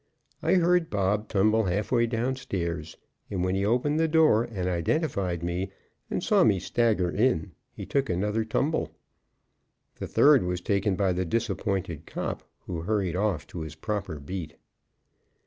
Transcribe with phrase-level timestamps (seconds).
[0.41, 2.97] I heard Bob tumble half way down stairs;
[3.29, 5.69] and, when he opened the door and identified me
[6.09, 8.95] and saw me stagger in, he took another tumble.
[9.99, 14.55] The third was taken by the disappointed cop, who hurried off to his proper beat.